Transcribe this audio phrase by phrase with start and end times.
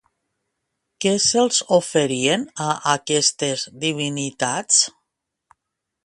[1.03, 4.81] Què se'ls oferien a aquestes divinitats?